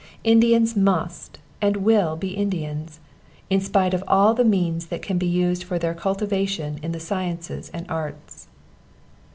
Indians 0.23 0.75
must 0.75 1.37
and 1.61 1.77
will 1.77 2.15
be 2.15 2.29
Indians, 2.29 2.99
In 3.51 3.61
spite 3.61 3.93
of 3.93 4.03
all 4.07 4.33
the 4.33 4.43
means 4.43 4.87
that 4.87 5.03
can 5.03 5.19
be 5.19 5.27
used 5.27 5.63
for 5.63 5.77
their 5.77 5.93
cultivation 5.93 6.79
in 6.81 6.91
the 6.91 6.99
sciences 6.99 7.69
and 7.71 7.85
arts. 7.87 8.47